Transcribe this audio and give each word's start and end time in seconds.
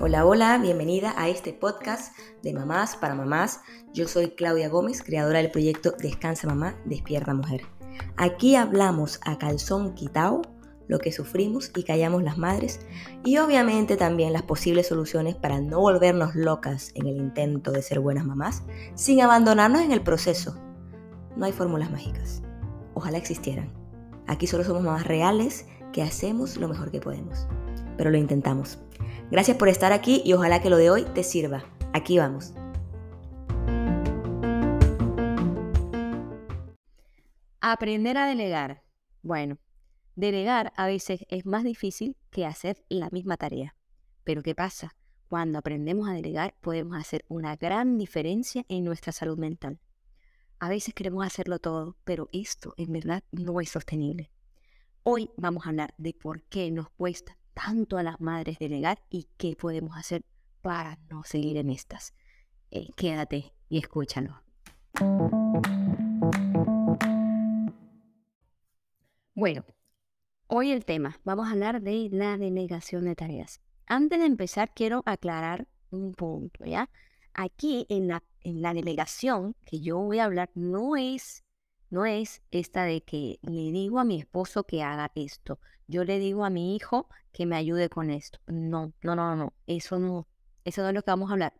Hola, 0.00 0.26
hola, 0.26 0.58
bienvenida 0.58 1.14
a 1.16 1.28
este 1.28 1.52
podcast 1.52 2.18
de 2.42 2.52
Mamás 2.52 2.96
para 2.96 3.14
Mamás. 3.14 3.60
Yo 3.92 4.08
soy 4.08 4.30
Claudia 4.30 4.68
Gómez, 4.68 5.04
creadora 5.04 5.38
del 5.38 5.52
proyecto 5.52 5.92
Descansa 5.92 6.48
Mamá, 6.48 6.74
Despierta 6.84 7.32
Mujer. 7.32 7.62
Aquí 8.16 8.56
hablamos 8.56 9.20
a 9.24 9.38
calzón 9.38 9.94
quitao 9.94 10.42
lo 10.88 10.98
que 10.98 11.12
sufrimos 11.12 11.70
y 11.76 11.84
callamos 11.84 12.24
las 12.24 12.36
madres 12.36 12.80
y 13.24 13.38
obviamente 13.38 13.96
también 13.96 14.32
las 14.32 14.42
posibles 14.42 14.88
soluciones 14.88 15.36
para 15.36 15.60
no 15.60 15.78
volvernos 15.78 16.34
locas 16.34 16.90
en 16.96 17.06
el 17.06 17.18
intento 17.18 17.70
de 17.70 17.82
ser 17.82 18.00
buenas 18.00 18.24
mamás 18.24 18.64
sin 18.96 19.20
abandonarnos 19.20 19.82
en 19.82 19.92
el 19.92 20.02
proceso. 20.02 20.60
No 21.36 21.44
hay 21.44 21.52
fórmulas 21.52 21.92
mágicas. 21.92 22.42
Ojalá 22.94 23.18
existieran. 23.18 23.85
Aquí 24.28 24.46
solo 24.46 24.64
somos 24.64 24.82
mamás 24.82 25.06
reales 25.06 25.66
que 25.92 26.02
hacemos 26.02 26.56
lo 26.56 26.68
mejor 26.68 26.90
que 26.90 27.00
podemos. 27.00 27.46
Pero 27.96 28.10
lo 28.10 28.18
intentamos. 28.18 28.78
Gracias 29.30 29.56
por 29.56 29.68
estar 29.68 29.92
aquí 29.92 30.22
y 30.24 30.32
ojalá 30.32 30.60
que 30.60 30.70
lo 30.70 30.76
de 30.76 30.90
hoy 30.90 31.04
te 31.14 31.22
sirva. 31.22 31.64
Aquí 31.92 32.18
vamos. 32.18 32.52
Aprender 37.60 38.16
a 38.16 38.26
delegar. 38.26 38.82
Bueno, 39.22 39.58
delegar 40.14 40.72
a 40.76 40.86
veces 40.86 41.24
es 41.28 41.46
más 41.46 41.64
difícil 41.64 42.16
que 42.30 42.46
hacer 42.46 42.84
la 42.88 43.08
misma 43.10 43.36
tarea. 43.36 43.74
Pero 44.22 44.42
¿qué 44.42 44.54
pasa? 44.54 44.94
Cuando 45.28 45.58
aprendemos 45.58 46.08
a 46.08 46.12
delegar 46.12 46.54
podemos 46.60 46.96
hacer 46.96 47.24
una 47.28 47.56
gran 47.56 47.98
diferencia 47.98 48.64
en 48.68 48.84
nuestra 48.84 49.12
salud 49.12 49.38
mental. 49.38 49.80
A 50.58 50.70
veces 50.70 50.94
queremos 50.94 51.26
hacerlo 51.26 51.58
todo, 51.58 51.96
pero 52.04 52.30
esto 52.32 52.72
en 52.78 52.90
verdad 52.90 53.22
no 53.30 53.60
es 53.60 53.68
sostenible. 53.68 54.30
Hoy 55.02 55.30
vamos 55.36 55.66
a 55.66 55.68
hablar 55.68 55.92
de 55.98 56.14
por 56.14 56.44
qué 56.44 56.70
nos 56.70 56.88
cuesta 56.88 57.36
tanto 57.52 57.98
a 57.98 58.02
las 58.02 58.20
madres 58.22 58.58
delegar 58.58 59.02
y 59.10 59.28
qué 59.36 59.54
podemos 59.54 59.98
hacer 59.98 60.24
para 60.62 60.98
no 61.10 61.24
seguir 61.24 61.58
en 61.58 61.68
estas. 61.68 62.14
Eh, 62.70 62.88
quédate 62.96 63.52
y 63.68 63.78
escúchalo. 63.78 64.42
Bueno, 69.34 69.62
hoy 70.46 70.70
el 70.70 70.86
tema, 70.86 71.20
vamos 71.22 71.48
a 71.48 71.52
hablar 71.52 71.82
de 71.82 72.08
la 72.10 72.38
delegación 72.38 73.04
de 73.04 73.14
tareas. 73.14 73.60
Antes 73.86 74.18
de 74.20 74.24
empezar, 74.24 74.72
quiero 74.74 75.02
aclarar 75.04 75.68
un 75.90 76.14
punto, 76.14 76.64
¿ya? 76.64 76.88
Aquí 77.34 77.84
en 77.90 78.08
la, 78.08 78.22
la 78.54 78.74
delegación 78.74 79.54
que 79.64 79.80
yo 79.80 79.98
voy 79.98 80.18
a 80.18 80.24
hablar 80.24 80.50
no 80.54 80.96
es 80.96 81.44
no 81.88 82.04
es 82.04 82.42
esta 82.50 82.84
de 82.84 83.02
que 83.02 83.38
le 83.42 83.70
digo 83.70 84.00
a 84.00 84.04
mi 84.04 84.18
esposo 84.18 84.64
que 84.64 84.82
haga 84.82 85.12
esto, 85.14 85.60
yo 85.86 86.04
le 86.04 86.18
digo 86.18 86.44
a 86.44 86.50
mi 86.50 86.74
hijo 86.74 87.08
que 87.32 87.46
me 87.46 87.56
ayude 87.56 87.88
con 87.88 88.10
esto. 88.10 88.40
No, 88.46 88.92
no, 89.02 89.14
no, 89.14 89.36
no, 89.36 89.52
eso 89.66 89.98
no, 89.98 90.26
eso 90.64 90.82
no 90.82 90.88
es 90.88 90.94
lo 90.94 91.02
que 91.02 91.10
vamos 91.10 91.30
a 91.30 91.34
hablar. 91.34 91.54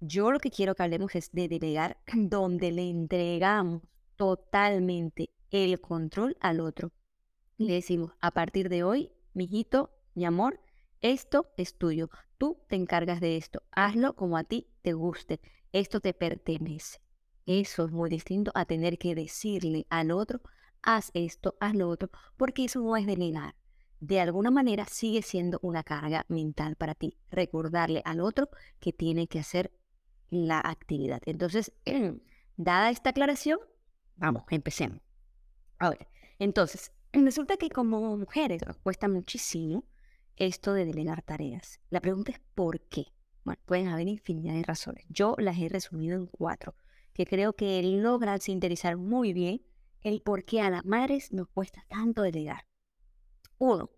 Yo 0.00 0.30
lo 0.30 0.38
que 0.38 0.50
quiero 0.50 0.74
que 0.74 0.82
hablemos 0.82 1.14
es 1.14 1.32
de 1.32 1.48
delegar 1.48 1.98
donde 2.14 2.70
le 2.70 2.88
entregamos 2.88 3.82
totalmente 4.16 5.30
el 5.50 5.80
control 5.80 6.36
al 6.40 6.60
otro. 6.60 6.92
Le 7.56 7.74
decimos, 7.74 8.12
a 8.20 8.30
partir 8.30 8.68
de 8.68 8.84
hoy, 8.84 9.10
mijito, 9.32 9.90
mi 10.14 10.26
amor, 10.26 10.60
esto 11.00 11.50
es 11.56 11.76
tuyo. 11.76 12.10
Tú 12.38 12.58
te 12.68 12.76
encargas 12.76 13.20
de 13.20 13.36
esto. 13.36 13.62
Hazlo 13.72 14.14
como 14.14 14.36
a 14.36 14.44
ti 14.44 14.68
te 14.82 14.92
guste. 14.92 15.40
Esto 15.72 16.00
te 16.00 16.14
pertenece. 16.14 17.00
Eso 17.46 17.84
es 17.84 17.92
muy 17.92 18.10
distinto 18.10 18.50
a 18.54 18.64
tener 18.64 18.98
que 18.98 19.14
decirle 19.14 19.86
al 19.88 20.10
otro, 20.10 20.40
haz 20.82 21.10
esto, 21.14 21.56
haz 21.60 21.74
lo 21.74 21.88
otro, 21.88 22.10
porque 22.36 22.64
eso 22.64 22.80
no 22.80 22.96
es 22.96 23.06
delegar. 23.06 23.54
De 24.00 24.20
alguna 24.20 24.50
manera 24.50 24.84
sigue 24.86 25.22
siendo 25.22 25.58
una 25.62 25.82
carga 25.82 26.26
mental 26.28 26.76
para 26.76 26.94
ti, 26.94 27.16
recordarle 27.30 28.02
al 28.04 28.20
otro 28.20 28.50
que 28.78 28.92
tiene 28.92 29.26
que 29.26 29.38
hacer 29.38 29.72
la 30.28 30.60
actividad. 30.60 31.22
Entonces, 31.24 31.72
dada 32.56 32.90
esta 32.90 33.10
aclaración, 33.10 33.58
vamos, 34.16 34.42
empecemos. 34.50 35.00
Ahora, 35.78 36.06
entonces, 36.38 36.92
resulta 37.12 37.56
que 37.56 37.70
como 37.70 38.16
mujeres 38.16 38.60
nos 38.66 38.76
cuesta 38.78 39.08
muchísimo 39.08 39.84
esto 40.36 40.72
de 40.74 40.84
delegar 40.84 41.22
tareas. 41.22 41.80
La 41.90 42.00
pregunta 42.00 42.32
es 42.32 42.40
¿por 42.54 42.80
qué? 42.80 43.12
Bueno, 43.46 43.62
pueden 43.64 43.86
haber 43.86 44.08
infinidad 44.08 44.54
de 44.54 44.64
razones. 44.64 45.04
Yo 45.08 45.36
las 45.38 45.56
he 45.56 45.68
resumido 45.68 46.16
en 46.16 46.26
cuatro 46.26 46.74
que 47.12 47.26
creo 47.26 47.52
que 47.52 47.80
logran 47.80 48.40
sintetizar 48.40 48.96
muy 48.96 49.32
bien 49.32 49.62
el 50.00 50.20
por 50.20 50.44
qué 50.44 50.62
a 50.62 50.68
las 50.68 50.84
madres 50.84 51.32
nos 51.32 51.46
cuesta 51.50 51.84
tanto 51.88 52.22
delegar. 52.22 52.66
Uno, 53.58 53.90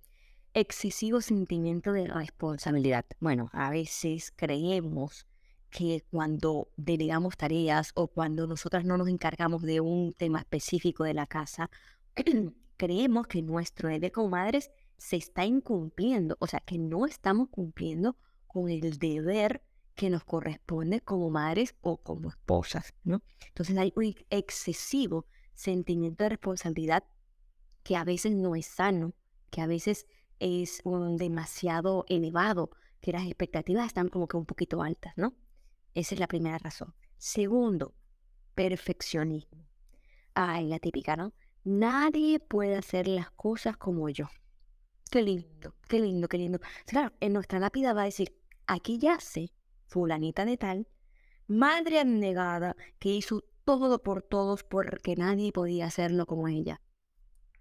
excesivo 0.53 1.23
sentimiento 1.23 1.93
de 1.93 2.09
responsabilidad. 2.09 3.07
Bueno, 3.21 3.49
a 3.55 3.71
veces 3.71 4.35
creemos 4.37 5.27
que 5.71 6.05
cuando 6.11 6.69
delegamos 6.77 7.39
tareas 7.39 7.93
o 7.95 8.09
cuando 8.09 8.47
nosotras 8.47 8.85
no 8.85 8.99
nos 8.99 9.09
encargamos 9.09 9.63
de 9.63 9.81
un 9.81 10.13
tema 10.13 10.41
específico 10.41 11.05
de 11.05 11.15
la 11.15 11.27
casa, 11.27 11.71
creemos 12.77 13.27
que 13.27 13.41
nuestro 13.41 13.89
deber 13.89 14.13
como 14.13 14.29
madres 14.29 14.71
se 14.99 15.17
está 15.17 15.47
incumpliendo, 15.47 16.37
o 16.39 16.47
sea, 16.47 16.61
que 16.61 16.77
no 16.77 17.07
estamos 17.07 17.49
cumpliendo 17.49 18.15
con 18.49 18.69
el 18.69 18.99
deber 18.99 19.63
que 19.95 20.11
nos 20.11 20.25
corresponde 20.25 21.01
como 21.01 21.31
madres 21.31 21.75
o 21.81 21.99
como 21.99 22.31
esposas, 22.31 22.95
¿no? 23.05 23.23
Entonces 23.47 23.77
hay 23.77 23.93
un 23.97 24.15
excesivo 24.31 25.27
sentimiento 25.55 26.25
de 26.25 26.31
responsabilidad 26.31 27.05
que 27.83 27.97
a 27.97 28.05
veces 28.05 28.33
no 28.33 28.55
es 28.55 28.67
sano, 28.67 29.15
que 29.51 29.61
a 29.61 29.67
veces 29.67 30.07
es 30.39 30.81
un 30.85 31.17
demasiado 31.17 32.05
elevado, 32.09 32.71
que 33.01 33.13
las 33.13 33.27
expectativas 33.27 33.87
están 33.87 34.09
como 34.09 34.29
que 34.29 34.37
un 34.37 34.47
poquito 34.47 34.83
altas, 34.83 35.15
¿no? 35.17 35.35
Esa 35.95 36.15
es 36.15 36.21
la 36.21 36.29
primera 36.29 36.59
razón. 36.59 36.95
Segundo, 37.17 37.95
perfeccionismo. 38.55 39.67
Ay, 40.35 40.67
la 40.69 40.79
típica, 40.79 41.17
¿no? 41.17 41.33
Nadie 41.65 42.39
puede 42.39 42.77
hacer 42.77 43.09
las 43.09 43.31
cosas 43.33 43.77
como 43.77 44.09
yo. 44.09 44.27
Qué 45.11 45.23
lindo, 45.23 45.75
qué 45.89 46.01
lindo, 46.01 46.29
qué 46.29 46.37
lindo. 46.37 46.61
Claro, 46.87 47.15
en 47.21 47.33
nuestra 47.33 47.59
lápida 47.59 47.95
va 47.95 48.03
a 48.03 48.07
decir, 48.07 48.37
aquí 48.67 48.99
ya 48.99 49.19
sé 49.21 49.53
fulanita 49.87 50.45
de 50.45 50.59
tal, 50.59 50.87
madre 51.47 52.01
abnegada 52.01 52.77
que 52.99 53.09
hizo 53.09 53.45
todo 53.65 54.03
por 54.03 54.23
todos 54.23 54.65
porque 54.65 55.17
nadie 55.17 55.51
podía 55.51 55.87
hacerlo 55.87 56.27
como 56.27 56.49
ella. 56.49 56.83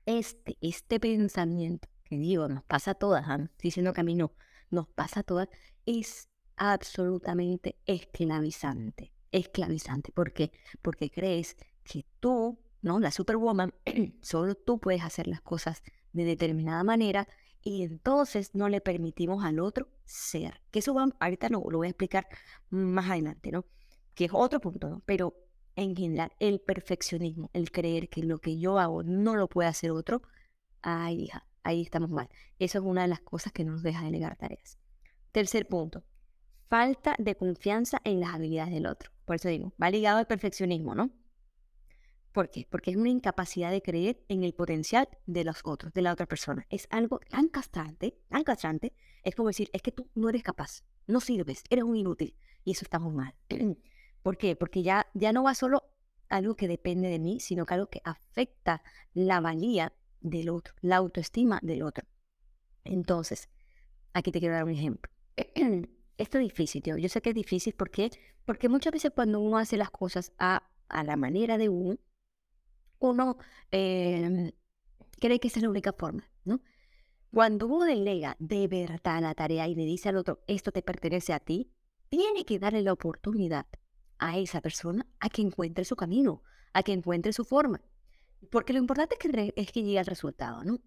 Este, 0.05 0.57
este 0.59 0.99
pensamiento, 0.99 1.87
que 2.03 2.17
digo, 2.17 2.49
nos 2.49 2.63
pasa 2.63 2.91
a 2.91 2.95
todas, 2.95 3.25
¿eh? 3.29 3.49
diciendo 3.61 3.93
que 3.93 4.01
a 4.01 4.03
mí 4.03 4.15
no, 4.15 4.33
nos 4.69 4.87
pasa 4.89 5.21
a 5.21 5.23
todas, 5.23 5.47
es 5.85 6.27
absolutamente 6.57 7.77
esclavizante. 7.85 9.13
Esclavizante. 9.31 10.11
¿Por 10.11 10.33
qué? 10.33 10.51
Porque 10.81 11.09
crees 11.09 11.55
que 11.83 12.05
tú, 12.19 12.59
¿no? 12.81 12.99
La 12.99 13.11
superwoman, 13.11 13.73
solo 14.21 14.55
tú 14.55 14.79
puedes 14.79 15.03
hacer 15.03 15.27
las 15.27 15.41
cosas 15.41 15.81
de 16.13 16.25
determinada 16.25 16.83
manera 16.83 17.27
y 17.61 17.83
entonces 17.83 18.55
no 18.55 18.69
le 18.69 18.81
permitimos 18.81 19.43
al 19.43 19.59
otro 19.59 19.89
ser. 20.05 20.61
Que 20.71 20.79
eso 20.79 20.93
va, 20.93 21.09
ahorita 21.19 21.49
lo, 21.49 21.63
lo 21.69 21.79
voy 21.79 21.87
a 21.87 21.89
explicar 21.89 22.27
más 22.69 23.09
adelante, 23.09 23.51
¿no? 23.51 23.65
Que 24.13 24.25
es 24.25 24.31
otro 24.33 24.59
punto, 24.59 24.89
¿no? 24.89 25.01
Pero 25.05 25.35
en 25.75 25.95
general, 25.95 26.31
el 26.39 26.59
perfeccionismo, 26.59 27.49
el 27.53 27.71
creer 27.71 28.09
que 28.09 28.23
lo 28.23 28.39
que 28.39 28.57
yo 28.57 28.79
hago 28.79 29.03
no 29.03 29.35
lo 29.35 29.47
puede 29.47 29.69
hacer 29.69 29.91
otro, 29.91 30.23
ahí, 30.81 31.25
hija, 31.25 31.45
ahí 31.63 31.81
estamos 31.81 32.09
mal. 32.09 32.29
Eso 32.57 32.79
es 32.79 32.83
una 32.83 33.03
de 33.03 33.09
las 33.09 33.21
cosas 33.21 33.53
que 33.53 33.63
nos 33.63 33.83
deja 33.83 34.03
delegar 34.03 34.37
tareas. 34.37 34.79
Tercer 35.31 35.67
punto, 35.67 36.03
falta 36.69 37.15
de 37.19 37.35
confianza 37.35 38.01
en 38.03 38.19
las 38.19 38.33
habilidades 38.33 38.73
del 38.73 38.87
otro. 38.87 39.11
Por 39.25 39.35
eso 39.35 39.49
digo, 39.49 39.73
va 39.81 39.91
ligado 39.91 40.17
al 40.17 40.27
perfeccionismo, 40.27 40.95
¿no? 40.95 41.11
¿Por 42.37 42.51
qué? 42.51 42.67
Porque 42.69 42.91
es 42.91 42.97
una 42.97 43.09
incapacidad 43.09 43.71
de 43.71 43.81
creer 43.81 44.23
en 44.27 44.43
el 44.43 44.53
potencial 44.53 45.09
de 45.25 45.43
los 45.43 45.61
otros, 45.63 45.91
de 45.91 46.03
la 46.03 46.13
otra 46.13 46.27
persona. 46.27 46.67
Es 46.69 46.87
algo 46.91 47.19
tan 47.31 47.47
castrante, 47.47 48.15
tan 48.29 48.43
castrante, 48.43 48.93
es 49.23 49.33
como 49.33 49.47
decir, 49.47 49.71
es 49.73 49.81
que 49.81 49.91
tú 49.91 50.07
no 50.13 50.29
eres 50.29 50.43
capaz, 50.43 50.83
no 51.07 51.19
sirves, 51.19 51.63
eres 51.71 51.83
un 51.83 51.95
inútil. 51.95 52.35
Y 52.63 52.73
eso 52.73 52.85
está 52.85 52.99
muy 52.99 53.15
mal. 53.15 53.33
¿Por 54.21 54.37
qué? 54.37 54.55
Porque 54.55 54.83
ya, 54.83 55.07
ya 55.15 55.33
no 55.33 55.41
va 55.41 55.55
solo 55.55 55.89
algo 56.29 56.55
que 56.55 56.67
depende 56.67 57.09
de 57.09 57.17
mí, 57.17 57.39
sino 57.39 57.65
que 57.65 57.73
algo 57.73 57.89
que 57.89 58.01
afecta 58.03 58.83
la 59.15 59.41
valía 59.41 59.93
del 60.21 60.49
otro, 60.49 60.75
la 60.81 60.97
autoestima 60.97 61.57
del 61.63 61.81
otro. 61.81 62.05
Entonces, 62.83 63.49
aquí 64.13 64.31
te 64.31 64.39
quiero 64.39 64.53
dar 64.53 64.65
un 64.65 64.73
ejemplo. 64.73 65.11
Esto 66.19 66.37
es 66.37 66.43
difícil, 66.43 66.83
tío. 66.83 66.97
Yo 66.97 67.09
sé 67.09 67.19
que 67.19 67.29
es 67.29 67.35
difícil 67.35 67.73
porque, 67.73 68.11
porque 68.45 68.69
muchas 68.69 68.93
veces 68.93 69.11
cuando 69.15 69.39
uno 69.39 69.57
hace 69.57 69.75
las 69.75 69.89
cosas 69.89 70.33
a, 70.37 70.69
a 70.87 71.03
la 71.03 71.15
manera 71.15 71.57
de 71.57 71.69
uno, 71.69 71.97
uno 72.99 73.37
em, 73.71 74.51
cree 75.19 75.39
que 75.39 75.47
esa 75.47 75.59
es 75.59 75.63
la 75.63 75.69
única 75.69 75.93
forma, 75.93 76.29
¿no? 76.43 76.61
Cuando 77.31 77.67
uno 77.67 77.85
delega 77.85 78.35
de 78.39 78.67
verdad 78.67 79.21
la 79.21 79.35
tarea 79.35 79.67
y 79.67 79.75
le 79.75 79.85
dice 79.85 80.09
al 80.09 80.17
otro, 80.17 80.43
esto 80.47 80.71
te 80.71 80.81
pertenece 80.81 81.33
a 81.33 81.39
ti, 81.39 81.71
tiene 82.09 82.45
que 82.45 82.59
darle 82.59 82.81
la 82.81 82.93
oportunidad 82.93 83.67
a 84.17 84.37
esa 84.37 84.61
persona 84.61 85.05
a 85.19 85.29
que 85.29 85.41
encuentre 85.41 85.85
su 85.85 85.95
camino, 85.95 86.41
a 86.73 86.83
que 86.83 86.93
encuentre 86.93 87.33
su 87.33 87.43
forma. 87.43 87.81
Porque 88.49 88.73
lo 88.73 88.79
importante 88.79 89.15
es 89.19 89.31
que, 89.31 89.53
es 89.55 89.71
que 89.71 89.83
llegue 89.83 89.99
al 89.99 90.05
resultado, 90.05 90.63
¿no? 90.63 90.79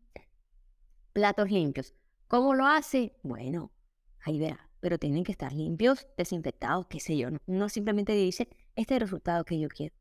Platos 1.13 1.51
limpios. 1.51 1.95
¿Cómo 2.29 2.55
lo 2.55 2.67
hace? 2.67 3.17
Bueno, 3.23 3.73
ahí 4.21 4.39
verá. 4.39 4.71
Pero 4.81 4.99
tienen 4.99 5.25
que 5.25 5.33
estar 5.33 5.53
limpios, 5.53 6.07
desinfectados, 6.17 6.87
qué 6.87 7.01
sé 7.01 7.19
yo. 7.19 7.31
No, 7.31 7.39
no 7.47 7.69
simplemente 7.69 8.13
dice, 8.13 8.49
este 8.77 8.95
es 8.95 8.97
el 8.97 9.01
resultado 9.01 9.45
que 9.45 9.59
yo 9.59 9.69
quiero. 9.69 9.95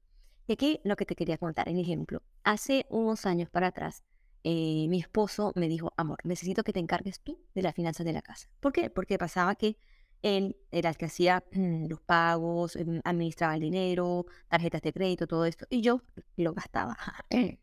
Y 0.49 0.53
aquí 0.53 0.79
lo 0.83 0.95
que 0.95 1.05
te 1.05 1.15
quería 1.15 1.37
contar, 1.37 1.69
en 1.69 1.77
ejemplo. 1.77 2.23
Hace 2.43 2.87
unos 2.89 3.27
años 3.27 3.51
para 3.51 3.67
atrás, 3.67 4.03
eh, 4.43 4.87
mi 4.89 4.99
esposo 4.99 5.51
me 5.55 5.67
dijo, 5.67 5.93
amor, 5.95 6.17
necesito 6.23 6.63
que 6.63 6.73
te 6.73 6.79
encargues 6.79 7.19
tú 7.19 7.39
de 7.53 7.61
las 7.61 7.75
finanzas 7.75 8.03
de 8.03 8.13
la 8.13 8.23
casa. 8.23 8.49
¿Por 8.59 8.73
qué? 8.73 8.89
Porque 8.89 9.19
pasaba 9.19 9.53
que 9.53 9.77
él 10.23 10.57
era 10.71 10.89
el 10.89 10.97
que 10.97 11.05
hacía 11.05 11.43
mm, 11.51 11.85
los 11.85 12.01
pagos, 12.01 12.75
em, 12.77 12.99
administraba 13.03 13.53
el 13.53 13.61
dinero, 13.61 14.25
tarjetas 14.47 14.81
de 14.81 14.91
crédito, 14.91 15.27
todo 15.27 15.45
esto, 15.45 15.67
y 15.69 15.81
yo 15.81 16.01
lo 16.35 16.53
gastaba. 16.53 16.97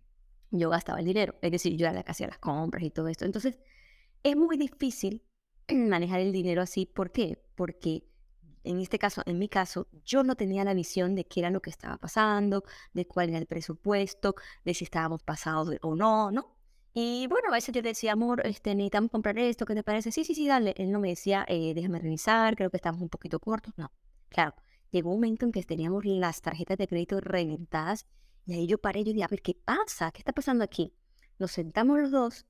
yo 0.53 0.71
gastaba 0.71 1.01
el 1.01 1.07
dinero, 1.07 1.35
es 1.43 1.51
decir, 1.51 1.77
yo 1.77 1.87
era 1.87 1.93
la 1.93 2.05
que 2.05 2.13
hacía 2.13 2.29
las 2.29 2.39
compras 2.39 2.85
y 2.85 2.91
todo 2.93 3.09
esto. 3.09 3.25
Entonces, 3.25 3.59
es 4.23 4.37
muy 4.37 4.57
difícil 4.59 5.25
manejar 5.75 6.21
el 6.21 6.31
dinero 6.31 6.63
así. 6.63 6.87
¿Por 6.87 7.11
qué? 7.11 7.43
Porque 7.57 8.05
en 8.67 8.81
este 8.81 8.99
caso, 8.99 9.23
en 9.27 9.39
mi 9.39 9.49
caso, 9.49 9.89
yo 10.05 10.23
no 10.23 10.37
tenía 10.37 10.65
la 10.65 10.75
visión 10.75 11.15
de 11.15 11.25
qué 11.27 11.41
era 11.41 11.51
lo 11.51 11.61
que 11.63 11.71
estaba 11.71 11.97
pasando, 11.99 12.65
de 12.93 13.07
cuál 13.07 13.31
era 13.31 13.39
el 13.39 13.47
presupuesto, 13.47 14.35
de 14.65 14.75
si 14.75 14.85
estábamos 14.85 15.23
pasados 15.23 15.71
o 15.83 15.95
no, 15.95 16.31
¿no? 16.31 16.57
Y 16.95 17.27
bueno, 17.29 17.49
a 17.49 17.53
veces 17.53 17.75
yo 17.75 17.83
decía, 17.83 18.13
amor, 18.13 18.41
este, 18.47 18.75
necesitamos 18.75 19.11
comprar 19.11 19.39
esto, 19.39 19.67
¿qué 19.67 19.75
te 19.75 19.83
parece? 19.83 20.11
Sí, 20.13 20.25
sí, 20.25 20.35
sí, 20.35 20.49
dale. 20.49 20.75
Él 20.79 20.91
no 20.91 20.99
me 21.01 21.09
decía, 21.11 21.45
eh, 21.49 21.75
déjame 21.75 21.99
revisar, 21.99 22.57
creo 22.57 22.71
que 22.71 22.79
estamos 22.79 23.03
un 23.03 23.11
poquito 23.11 23.39
cortos. 23.39 23.75
No, 23.77 23.93
claro, 24.31 24.55
llegó 24.91 25.11
un 25.11 25.17
momento 25.17 25.45
en 25.45 25.53
que 25.53 25.63
teníamos 25.63 26.05
las 26.07 26.41
tarjetas 26.41 26.79
de 26.79 26.87
crédito 26.89 27.21
reventadas 27.21 28.07
y 28.47 28.55
ahí 28.55 28.67
yo 28.67 28.79
paré 28.79 29.05
yo 29.05 29.13
dije, 29.13 29.25
a 29.25 29.29
ver, 29.29 29.43
¿qué 29.43 29.55
pasa? 29.55 30.13
¿Qué 30.13 30.21
está 30.21 30.33
pasando 30.33 30.65
aquí? 30.65 30.95
Nos 31.39 31.51
sentamos 31.51 31.99
los 32.01 32.11
dos 32.13 32.47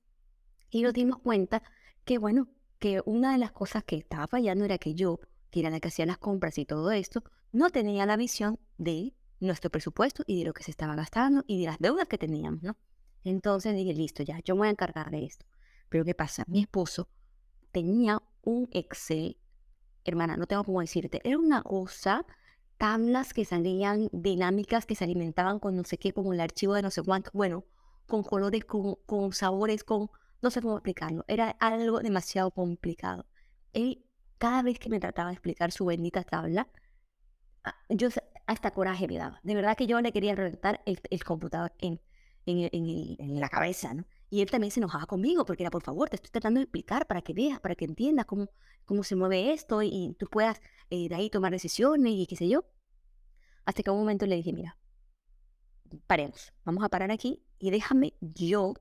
y 0.69 0.83
nos 0.83 0.93
dimos 0.93 1.19
cuenta 1.19 1.63
que, 2.05 2.19
bueno, 2.19 2.47
que 2.79 3.01
una 3.05 3.31
de 3.31 3.39
las 3.39 3.51
cosas 3.51 3.83
que 3.83 3.95
estaba 3.97 4.27
fallando 4.27 4.63
era 4.63 4.77
que 4.77 4.93
yo, 4.93 5.19
que 5.57 5.61
era 5.61 5.71
la 5.71 5.79
que 5.79 5.87
hacía 5.87 6.05
las 6.05 6.19
compras 6.19 6.59
y 6.59 6.65
todo 6.65 6.91
esto, 6.91 7.23
no 7.51 7.71
tenía 7.71 8.05
la 8.05 8.15
visión 8.15 8.59
de 8.77 9.15
nuestro 9.39 9.71
presupuesto 9.71 10.23
y 10.27 10.39
de 10.39 10.45
lo 10.45 10.53
que 10.53 10.63
se 10.63 10.69
estaba 10.69 10.95
gastando 10.95 11.43
y 11.47 11.61
de 11.61 11.65
las 11.65 11.79
deudas 11.79 12.07
que 12.07 12.19
teníamos, 12.19 12.61
¿no? 12.61 12.77
Entonces 13.23 13.75
dije, 13.75 13.93
listo, 13.93 14.21
ya, 14.21 14.39
yo 14.45 14.53
me 14.53 14.59
voy 14.59 14.67
a 14.67 14.71
encargar 14.71 15.09
de 15.09 15.25
esto. 15.25 15.47
Pero 15.89 16.05
¿qué 16.05 16.13
pasa? 16.13 16.43
Mi 16.47 16.61
esposo 16.61 17.09
tenía 17.71 18.21
un 18.43 18.69
Excel, 18.71 19.37
hermana, 20.05 20.37
no 20.37 20.45
tengo 20.45 20.63
cómo 20.63 20.81
decirte, 20.81 21.21
era 21.23 21.39
una 21.39 21.63
cosa, 21.63 22.23
tablas 22.77 23.33
que 23.33 23.43
salían 23.43 24.09
dinámicas, 24.11 24.85
que 24.85 24.93
se 24.93 25.05
alimentaban 25.05 25.59
con 25.59 25.75
no 25.75 25.83
sé 25.85 25.97
qué, 25.97 26.13
como 26.13 26.33
el 26.33 26.39
archivo 26.39 26.75
de 26.75 26.83
no 26.83 26.91
sé 26.91 27.01
cuánto, 27.01 27.31
bueno, 27.33 27.65
con 28.05 28.21
colores, 28.21 28.63
con, 28.63 28.95
con 29.07 29.33
sabores, 29.33 29.83
con, 29.83 30.11
no 30.43 30.51
sé 30.51 30.61
cómo 30.61 30.75
explicarlo, 30.77 31.25
era 31.27 31.49
algo 31.59 31.99
demasiado 31.99 32.51
complicado. 32.51 33.25
Él, 33.73 34.06
cada 34.37 34.61
vez 34.61 34.79
que 34.79 34.89
me 34.89 34.99
trataba 34.99 35.29
de 35.29 35.33
explicar 35.33 35.71
su 35.71 35.85
bendita 35.85 36.23
tabla, 36.23 36.67
ah, 37.63 37.75
yo 37.89 38.09
hasta 38.45 38.71
coraje 38.71 39.07
me 39.07 39.17
daba. 39.17 39.39
De 39.43 39.55
verdad 39.55 39.75
que 39.77 39.87
yo 39.87 39.99
le 40.01 40.11
quería 40.11 40.35
reventar 40.35 40.81
el, 40.85 41.23
computador 41.23 41.73
en 41.79 41.99
la 42.45 43.49
cabeza, 43.49 43.93
¿no? 43.93 44.05
Y 44.29 44.41
él 44.41 44.51
también 44.51 44.71
se 44.71 44.79
enojaba 44.79 45.05
conmigo 45.05 45.45
porque 45.45 45.63
era, 45.63 45.71
por 45.71 45.83
favor, 45.83 46.09
te 46.09 46.17
estoy 46.17 46.31
tratando 46.31 46.59
de 46.59 46.63
explicar 46.63 47.07
para 47.07 47.21
que 47.21 47.33
veas, 47.33 47.59
para 47.59 47.75
que 47.75 47.85
entiendas 47.85 48.25
cómo, 48.25 48.49
cómo 48.85 49.03
se 49.03 49.15
mueve 49.15 49.53
esto 49.53 49.81
y, 49.81 50.15
tú 50.19 50.27
puedas 50.27 50.59
eh, 50.89 51.07
de 51.07 51.15
ahí 51.15 51.29
tomar 51.29 51.51
decisiones 51.51 52.13
y 52.13 52.27
qué 52.27 52.35
sé 52.35 52.49
yo. 52.49 52.65
Hasta 53.65 53.83
que 53.83 53.89
un 53.89 53.99
momento 53.99 54.25
le 54.25 54.35
dije, 54.35 54.51
mira, 54.51 54.77
paremos, 56.07 56.53
vamos 56.65 56.83
a 56.83 56.89
parar 56.89 57.11
aquí 57.11 57.41
y 57.59 57.71
déjame 57.71 58.13
yo, 58.19 58.73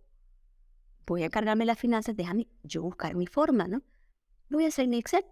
voy 1.07 1.23
a 1.23 1.31
cargarme 1.31 1.65
las 1.65 1.79
finanzas, 1.79 2.17
déjame 2.17 2.49
yo 2.65 2.83
buscar 2.83 3.15
mi 3.15 3.27
forma, 3.27 3.69
¿no? 3.69 3.83
Voy 4.51 4.65
a 4.65 4.69
hacer 4.69 4.89
mi 4.89 4.99
Excel 4.99 5.25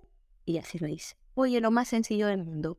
y 0.45 0.59
así 0.59 0.79
lo 0.79 0.89
hice. 0.89 1.17
Oye, 1.35 1.61
lo 1.61 1.71
más 1.71 1.89
sencillo 1.89 2.27
del 2.27 2.45
mundo. 2.45 2.79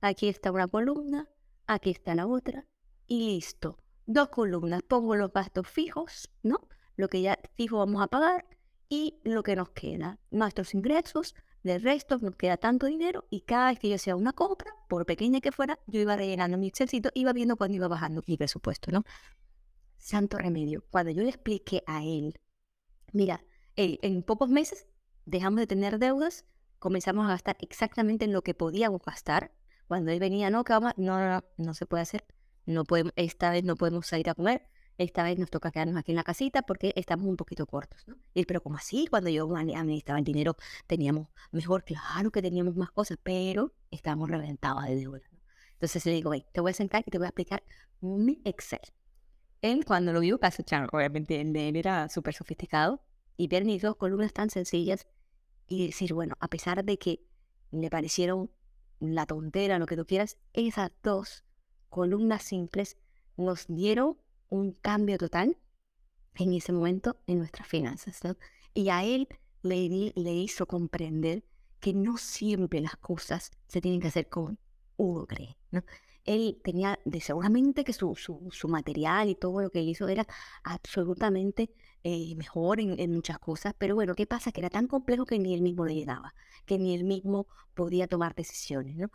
Aquí 0.00 0.28
está 0.28 0.50
una 0.50 0.68
columna, 0.68 1.28
aquí 1.66 1.90
está 1.90 2.14
la 2.14 2.26
otra 2.26 2.66
y 3.06 3.34
listo 3.34 3.78
dos 4.06 4.28
columnas. 4.28 4.82
Pongo 4.82 5.16
los 5.16 5.32
gastos 5.32 5.68
fijos, 5.68 6.30
¿no? 6.42 6.68
Lo 6.96 7.08
que 7.08 7.22
ya 7.22 7.38
fijo 7.54 7.78
vamos 7.78 8.02
a 8.02 8.06
pagar 8.08 8.46
y 8.88 9.20
lo 9.24 9.42
que 9.42 9.56
nos 9.56 9.70
queda. 9.70 10.18
Nuestros 10.30 10.74
ingresos, 10.74 11.34
del 11.62 11.82
resto 11.82 12.18
nos 12.18 12.36
queda 12.36 12.56
tanto 12.56 12.86
dinero 12.86 13.26
y 13.28 13.42
cada 13.42 13.68
vez 13.70 13.78
que 13.78 13.90
yo 13.90 13.96
hacía 13.96 14.16
una 14.16 14.32
compra, 14.32 14.72
por 14.88 15.04
pequeña 15.04 15.40
que 15.40 15.52
fuera, 15.52 15.78
yo 15.86 16.00
iba 16.00 16.16
rellenando 16.16 16.56
mi 16.56 16.68
Excelcito, 16.68 17.10
iba 17.14 17.32
viendo 17.34 17.56
cuándo 17.56 17.76
iba 17.76 17.86
bajando 17.86 18.22
mi 18.26 18.36
presupuesto, 18.36 18.90
¿no? 18.90 19.04
Santo 19.98 20.38
remedio. 20.38 20.84
Cuando 20.90 21.12
yo 21.12 21.22
le 21.22 21.28
expliqué 21.28 21.82
a 21.86 22.02
él, 22.02 22.40
mira, 23.12 23.44
en 23.76 24.22
pocos 24.22 24.48
meses 24.48 24.86
dejamos 25.26 25.60
de 25.60 25.66
tener 25.66 25.98
deudas, 25.98 26.46
comenzamos 26.80 27.26
a 27.26 27.28
gastar 27.28 27.56
exactamente 27.60 28.24
en 28.24 28.32
lo 28.32 28.42
que 28.42 28.54
podíamos 28.54 29.00
gastar. 29.02 29.52
Cuando 29.86 30.10
él 30.10 30.18
venía, 30.18 30.50
no, 30.50 30.64
no, 30.68 30.92
no, 30.96 31.44
no 31.56 31.74
se 31.74 31.86
puede 31.86 32.02
hacer 32.02 32.24
no 32.66 32.84
podemos, 32.84 33.12
esta 33.16 33.50
vez 33.50 33.64
no 33.64 33.76
podemos 33.76 34.06
salir 34.06 34.30
a 34.30 34.34
comer, 34.34 34.62
esta 34.98 35.22
vez 35.22 35.38
nos 35.38 35.50
toca 35.50 35.70
quedarnos 35.70 35.96
aquí 35.96 36.12
en 36.12 36.16
la 36.16 36.24
casita 36.24 36.62
porque 36.62 36.92
estamos 36.96 37.26
un 37.26 37.36
poquito 37.36 37.66
cortos, 37.66 38.06
¿no? 38.06 38.16
Y, 38.34 38.44
pero 38.44 38.62
como 38.62 38.76
así, 38.76 39.06
cuando 39.08 39.30
yo 39.30 39.48
administraba 39.56 40.18
el 40.18 40.24
dinero 40.24 40.56
teníamos 40.86 41.28
mejor, 41.52 41.84
claro 41.84 42.30
que 42.30 42.42
teníamos 42.42 42.76
más 42.76 42.90
cosas, 42.90 43.18
pero 43.22 43.72
estábamos 43.90 44.28
reventados 44.28 44.84
de 44.84 44.96
deuda. 44.96 45.20
Entonces 45.72 46.04
le 46.04 46.12
digo, 46.12 46.32
te 46.52 46.60
voy 46.60 46.70
a 46.70 46.74
sentar 46.74 47.02
y 47.06 47.10
te 47.10 47.18
voy 47.18 47.26
a 47.26 47.28
explicar 47.28 47.62
mi 48.00 48.40
Excel. 48.44 48.80
Él 49.62 49.84
cuando 49.84 50.12
lo 50.12 50.20
vio, 50.20 50.38
obviamente 50.92 51.40
él, 51.40 51.76
era 51.76 52.08
súper 52.08 52.34
sofisticado, 52.34 53.02
y 53.36 53.48
ver 53.48 53.64
mis 53.64 53.80
dos 53.80 53.96
columnas 53.96 54.34
tan 54.34 54.50
sencillas 54.50 55.06
y 55.70 55.86
decir, 55.86 56.12
bueno, 56.12 56.34
a 56.40 56.48
pesar 56.48 56.84
de 56.84 56.98
que 56.98 57.22
le 57.70 57.88
parecieron 57.88 58.50
la 58.98 59.24
tontera, 59.24 59.78
lo 59.78 59.86
que 59.86 59.96
tú 59.96 60.04
quieras, 60.04 60.36
esas 60.52 60.90
dos 61.02 61.44
columnas 61.88 62.42
simples 62.42 62.98
nos 63.36 63.66
dieron 63.68 64.18
un 64.48 64.72
cambio 64.72 65.16
total 65.16 65.56
en 66.34 66.52
ese 66.54 66.72
momento 66.72 67.16
en 67.28 67.38
nuestras 67.38 67.68
finanzas. 67.68 68.20
Y 68.74 68.88
a 68.88 69.04
él 69.04 69.28
le, 69.62 70.12
le 70.14 70.32
hizo 70.32 70.66
comprender 70.66 71.44
que 71.78 71.94
no 71.94 72.18
siempre 72.18 72.80
las 72.80 72.96
cosas 72.96 73.52
se 73.68 73.80
tienen 73.80 74.00
que 74.00 74.08
hacer 74.08 74.28
como 74.28 74.56
uno 74.96 75.24
cree. 75.24 75.56
¿no? 75.70 75.84
Él 76.24 76.60
tenía 76.62 76.98
de 77.04 77.20
seguramente 77.20 77.84
que 77.84 77.92
su, 77.92 78.14
su, 78.16 78.68
material 78.68 79.28
y 79.28 79.34
todo 79.34 79.62
lo 79.62 79.70
que 79.70 79.82
hizo 79.82 80.08
era 80.08 80.26
absolutamente 80.62 81.70
eh, 82.02 82.34
mejor 82.36 82.80
en, 82.80 82.98
en, 83.00 83.12
muchas 83.12 83.38
cosas, 83.38 83.74
pero 83.78 83.94
bueno, 83.94 84.14
¿qué 84.14 84.26
pasa? 84.26 84.52
Que 84.52 84.60
era 84.60 84.70
tan 84.70 84.86
complejo 84.86 85.26
que 85.26 85.38
ni 85.38 85.54
él 85.54 85.62
mismo 85.62 85.84
le 85.86 85.94
llegaba, 85.94 86.34
que 86.66 86.78
ni 86.78 86.94
él 86.94 87.04
mismo 87.04 87.46
podía 87.74 88.06
tomar 88.06 88.34
decisiones, 88.34 88.96
¿no? 88.96 89.10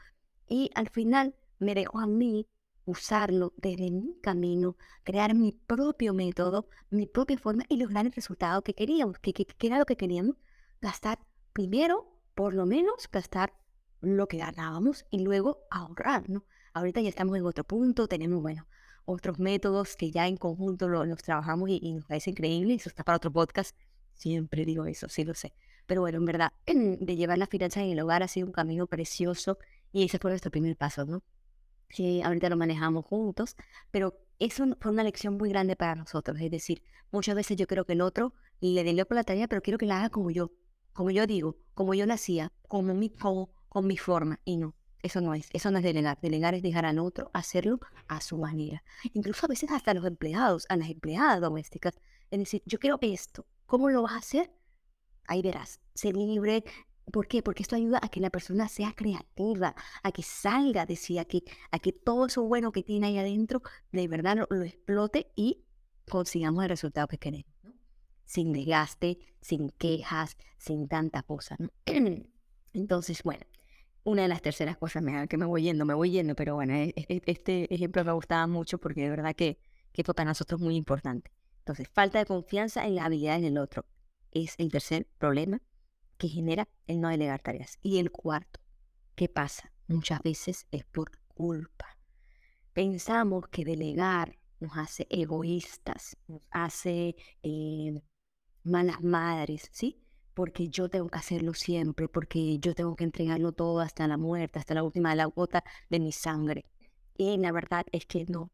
Y 0.48 0.72
al 0.76 0.90
final 0.90 1.36
me 1.60 1.76
dejó 1.76 2.00
a 2.00 2.08
mí 2.08 2.48
usarlo 2.86 3.54
desde 3.58 3.92
mi 3.92 4.16
camino, 4.22 4.78
crear 5.04 5.34
mi 5.34 5.52
propio 5.52 6.14
método, 6.14 6.68
mi 6.90 7.08
propia 7.08 7.38
forma 7.38 7.64
y 7.68 7.78
lograr 7.78 8.06
el 8.06 8.12
resultado 8.12 8.62
que 8.62 8.76
queríamos, 8.76 9.20
que, 9.20 9.34
que, 9.34 9.68
era 9.68 9.80
lo 9.80 9.86
que 9.86 9.98
queríamos, 9.98 10.36
gastar 10.82 11.20
primero, 11.54 12.08
por 12.36 12.54
lo 12.54 12.66
menos, 12.66 13.10
gastar 13.12 13.54
lo 14.02 14.28
que 14.28 14.38
ganábamos 14.38 15.06
y 15.10 15.20
luego 15.20 15.66
ahorrar, 15.72 16.30
¿no? 16.30 16.46
Ahorita 16.76 17.00
ya 17.00 17.08
estamos 17.08 17.38
en 17.38 17.46
otro 17.46 17.64
punto, 17.64 18.10
tenemos, 18.10 18.42
bueno, 18.42 18.68
otros 19.06 19.40
métodos 19.40 19.96
que 19.96 20.12
ya 20.12 20.28
en 20.28 20.36
conjunto 20.36 20.90
los 20.90 21.24
trabajamos 21.24 21.70
y, 21.70 21.94
nos 21.94 22.04
parece 22.04 22.32
increíble, 22.32 22.74
eso 22.74 22.90
está 22.90 23.06
para 23.06 23.16
otro 23.16 23.32
podcast, 23.32 23.74
siempre 24.14 24.66
digo 24.66 24.86
eso, 24.86 25.08
sí 25.08 25.24
lo 25.24 25.34
sé. 25.34 25.54
Pero 25.86 26.02
bueno, 26.02 26.18
en 26.18 26.26
verdad, 26.26 26.52
de 26.68 27.16
llevar 27.16 27.38
las 27.38 27.48
finanzas 27.48 27.84
en 27.84 27.92
el 27.92 28.00
hogar 28.02 28.24
ha 28.24 28.28
sido 28.28 28.48
un 28.48 28.52
camino 28.52 28.88
precioso 28.88 29.58
y 29.94 30.04
ese 30.04 30.20
fue 30.20 30.32
nuestro 30.32 30.52
primer 30.52 30.76
paso, 30.76 31.06
¿no? 31.06 31.24
que 31.88 32.22
ahorita 32.24 32.50
lo 32.50 32.58
manejamos 32.58 33.06
juntos, 33.06 33.56
pero 33.90 34.20
eso 34.38 34.66
fue 34.82 34.92
una 34.92 35.04
lección 35.06 35.38
muy 35.38 35.48
grande 35.52 35.78
para 35.78 35.96
nosotros. 35.96 36.38
Es 36.42 36.52
decir, 36.52 36.84
muchas 37.10 37.36
veces 37.36 37.56
yo 37.56 37.68
creo 37.68 37.86
que 37.86 37.94
el 37.94 38.02
otro 38.02 38.34
le 38.60 38.84
delegó 38.84 39.16
la 39.16 39.24
tarea, 39.24 39.48
pero 39.48 39.62
quiero 39.62 39.78
que 39.78 39.86
la 39.86 40.00
haga 40.00 40.10
como 40.10 40.30
yo, 40.30 40.52
como 40.92 41.10
yo 41.12 41.26
digo, 41.26 41.56
como 41.74 41.94
yo 41.94 42.06
la 42.06 42.16
hacía, 42.16 42.52
como 42.68 42.94
mi, 42.94 43.14
con 43.70 43.88
mi 43.88 43.96
forma. 43.96 44.42
Y 44.44 44.58
no, 44.58 44.76
eso 45.06 45.22
no 45.22 45.36
es, 45.36 45.50
eso 45.54 45.70
no 45.70 45.78
es 45.78 45.84
delegar. 45.84 46.18
Delegar 46.20 46.56
es 46.56 46.64
dejar 46.64 46.86
al 46.86 47.00
otro 47.00 47.30
hacerlo 47.34 47.80
a 48.08 48.22
su 48.22 48.38
manera. 48.38 48.84
Incluso 49.14 49.46
a 49.46 49.50
veces 49.50 49.72
hasta 49.72 49.92
a 49.92 49.94
los 49.94 50.06
empleados, 50.06 50.66
a 50.68 50.78
las 50.78 50.90
empleadas 50.90 51.42
domésticas. 51.42 51.94
Es 52.32 52.40
decir, 52.40 52.64
yo 52.66 52.80
quiero 52.80 52.98
esto, 53.02 53.46
¿cómo 53.68 53.90
lo 53.90 54.02
vas 54.02 54.14
a 54.14 54.18
hacer? 54.18 54.52
Ahí 55.28 55.42
verás, 55.44 55.80
ser 55.94 56.16
libre, 56.16 56.64
¿Por 57.12 57.28
qué? 57.28 57.44
Porque 57.44 57.62
esto 57.62 57.76
ayuda 57.76 58.00
a 58.02 58.10
que 58.10 58.20
la 58.20 58.32
persona 58.32 58.68
sea 58.68 58.94
creativa, 58.94 59.76
a 60.02 60.12
que 60.12 60.24
salga 60.24 60.88
de 60.88 60.96
sí, 60.96 61.20
a 61.20 61.26
que, 61.26 61.44
a 61.70 61.78
que 61.78 61.92
todo 61.92 62.26
eso 62.26 62.42
bueno 62.42 62.72
que 62.72 62.82
tiene 62.82 63.06
ahí 63.06 63.20
adentro 63.20 63.62
de 63.92 64.08
verdad 64.08 64.48
lo, 64.50 64.64
explote 64.64 65.32
y 65.36 65.64
consigamos 66.10 66.64
el 66.64 66.70
resultado 66.70 67.08
que 67.08 67.20
queremos. 67.20 67.54
Sin 68.26 68.54
desgaste, 68.54 69.20
sin 69.40 69.70
quejas, 69.70 70.36
sin 70.58 70.88
tanta 70.88 71.22
cosa. 71.22 71.58
Entonces, 72.74 73.22
bueno, 73.22 73.46
una 74.06 74.22
de 74.22 74.28
las 74.28 74.42
terceras 74.42 74.78
cosas, 74.78 75.04
que 75.28 75.38
me 75.38 75.46
voy 75.46 75.64
yendo, 75.64 75.84
me 75.84 75.96
voy 75.96 76.12
yendo, 76.12 76.36
pero 76.36 76.56
bueno, 76.56 76.74
e, 76.76 76.94
e, 76.96 77.22
este 77.26 77.74
ejemplo 77.74 78.06
me 78.06 78.14
gustaba 78.14 78.46
mucho 78.48 78.78
porque 78.78 79.02
de 79.02 79.10
verdad 79.10 79.36
que, 79.36 79.58
que 79.92 80.04
para 80.04 80.26
nosotros 80.26 80.62
es 80.62 80.64
muy 80.64 80.76
importante. 80.76 81.32
Entonces, 81.60 81.90
falta 81.92 82.20
de 82.20 82.26
confianza 82.26 82.86
en 82.86 82.96
las 82.96 83.06
habilidades 83.06 83.42
del 83.42 83.58
otro 83.58 83.86
es 84.32 84.54
el 84.60 84.72
tercer 84.72 85.08
problema 85.18 85.60
que 86.18 86.28
genera 86.28 86.70
el 86.86 87.02
no 87.02 87.10
delegar 87.10 87.42
tareas. 87.42 87.80
Y 87.82 87.98
el 87.98 88.12
cuarto, 88.12 88.60
¿qué 89.16 89.28
pasa? 89.28 89.74
Muchas 89.88 90.22
veces 90.22 90.68
es 90.72 90.86
por 90.86 91.12
culpa. 91.28 91.98
Pensamos 92.74 93.48
que 93.48 93.66
delegar 93.66 94.38
nos 94.60 94.78
hace 94.78 95.08
egoístas, 95.10 96.16
nos 96.28 96.42
hace 96.52 97.16
eh, 97.42 98.00
malas 98.64 99.02
madres, 99.02 99.68
¿sí? 99.72 100.05
Porque 100.36 100.70
yo 100.70 100.90
tengo 100.90 101.10
que 101.10 101.18
hacerlo 101.18 101.56
siempre, 101.56 102.08
porque 102.08 102.60
yo 102.60 102.76
tengo 102.76 102.96
que 102.96 103.06
entregarlo 103.06 103.54
todo 103.54 103.80
hasta 103.80 104.08
la 104.08 104.18
muerte, 104.18 104.60
hasta 104.60 104.76
la 104.76 104.84
última 104.84 105.10
de 105.10 105.16
la 105.16 105.26
gota 105.26 105.64
de 105.90 106.00
mi 106.00 106.12
sangre. 106.12 106.66
Y 107.18 107.38
la 107.38 107.52
verdad 107.52 107.86
es 107.92 108.06
que 108.06 108.26
no, 108.26 108.52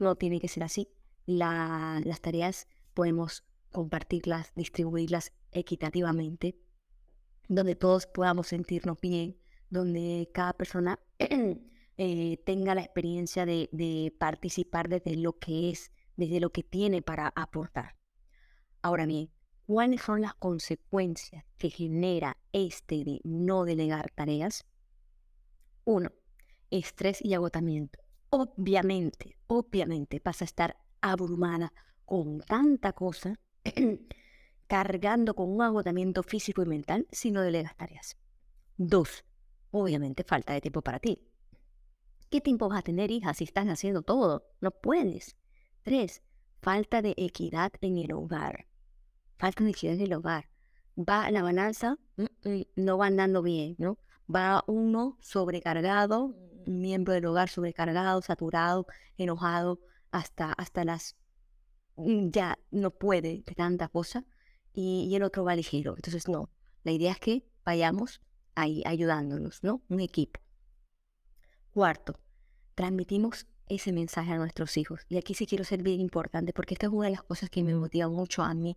no 0.00 0.16
tiene 0.16 0.40
que 0.40 0.48
ser 0.48 0.64
así. 0.64 0.88
las 1.26 2.20
tareas 2.20 2.66
podemos 2.94 3.44
compartirlas, 3.70 4.52
distribuirlas 4.56 5.32
equitativamente, 5.52 6.56
donde 7.48 7.76
todos 7.76 8.06
podamos 8.06 8.48
sentirnos 8.48 9.00
bien, 9.00 9.36
donde 9.70 10.30
cada 10.32 10.54
persona 10.54 10.98
eh, 11.98 12.36
tenga 12.44 12.74
la 12.74 12.82
experiencia 12.82 13.46
de, 13.46 13.68
de 13.72 14.14
participar 14.18 14.88
desde 14.88 15.16
lo 15.16 15.38
que 15.38 15.70
es, 15.70 15.92
desde 16.16 16.40
lo 16.40 16.50
que 16.50 16.62
tiene 16.62 17.02
para 17.02 17.28
aportar. 17.36 17.96
Ahora 18.82 19.06
bien, 19.06 19.30
¿cuáles 19.68 20.00
son 20.00 20.22
las 20.22 20.34
consecuencias 20.34 21.44
que 21.58 21.68
genera 21.68 22.38
este 22.52 23.04
de 23.04 23.20
no 23.22 23.66
delegar 23.66 24.10
tareas? 24.10 24.64
Uno, 25.84 26.10
estrés 26.70 27.22
y 27.22 27.34
agotamiento. 27.34 27.98
Obviamente, 28.30 29.36
obviamente 29.46 30.22
vas 30.24 30.40
a 30.40 30.46
estar 30.46 30.78
abrumada 31.02 31.74
con 32.06 32.40
tanta 32.40 32.94
cosa 32.94 33.38
cargando 34.66 35.34
con 35.34 35.50
un 35.50 35.60
agotamiento 35.60 36.22
físico 36.22 36.62
y 36.62 36.66
mental 36.66 37.06
si 37.12 37.30
no 37.30 37.42
delegas 37.42 37.76
tareas. 37.76 38.16
Dos, 38.78 39.26
obviamente 39.70 40.24
falta 40.24 40.54
de 40.54 40.62
tiempo 40.62 40.80
para 40.80 40.98
ti. 40.98 41.28
¿Qué 42.30 42.40
tiempo 42.40 42.70
vas 42.70 42.78
a 42.78 42.82
tener, 42.84 43.10
hija, 43.10 43.34
si 43.34 43.44
estás 43.44 43.66
haciendo 43.66 44.00
todo? 44.00 44.48
No 44.62 44.70
puedes. 44.70 45.36
Tres, 45.82 46.22
falta 46.62 47.02
de 47.02 47.12
equidad 47.18 47.72
en 47.82 47.98
el 47.98 48.12
hogar. 48.12 48.66
Falta 49.38 49.64
de 49.64 49.70
equidad 49.70 49.94
en 49.94 50.00
el 50.02 50.14
hogar. 50.14 50.48
Va 50.96 51.30
la 51.30 51.42
balanza, 51.42 51.96
mm, 52.16 52.48
mm, 52.48 52.62
no 52.76 52.98
va 52.98 53.06
andando 53.06 53.42
bien, 53.42 53.76
¿no? 53.78 53.98
Va 54.34 54.64
uno 54.66 55.16
sobrecargado, 55.20 56.34
un 56.66 56.80
miembro 56.80 57.14
del 57.14 57.26
hogar 57.26 57.48
sobrecargado, 57.48 58.20
saturado, 58.22 58.86
enojado, 59.16 59.80
hasta, 60.10 60.52
hasta 60.52 60.84
las 60.84 61.16
Mm, 61.98 62.30
ya 62.30 62.58
no 62.70 62.90
puede 62.92 63.42
de 63.44 63.54
tanta 63.54 63.88
cosa 63.88 64.24
y, 64.72 65.14
el 65.14 65.22
otro 65.24 65.44
va 65.44 65.56
ligero. 65.56 65.94
Entonces, 65.96 66.28
no, 66.28 66.48
la 66.84 66.92
idea 66.92 67.12
es 67.12 67.18
que 67.18 67.44
vayamos 67.64 68.20
ahí 68.54 68.82
ayudándonos, 68.86 69.62
¿no? 69.64 69.82
Un 69.88 70.00
equipo. 70.00 70.40
Cuarto, 71.72 72.14
transmitimos 72.74 73.46
ese 73.68 73.92
mensaje 73.92 74.32
a 74.32 74.38
nuestros 74.38 74.76
hijos. 74.76 75.00
Y 75.08 75.18
aquí 75.18 75.34
sí 75.34 75.46
quiero 75.46 75.64
ser 75.64 75.82
bien 75.82 76.00
importante 76.00 76.52
porque 76.52 76.74
esta 76.74 76.86
es 76.86 76.92
una 76.92 77.06
de 77.06 77.12
las 77.12 77.22
cosas 77.24 77.50
que 77.50 77.64
me 77.64 77.74
motiva 77.74 78.08
mucho 78.08 78.42
a 78.42 78.54
mí, 78.54 78.76